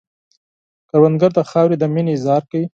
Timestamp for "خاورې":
1.49-1.75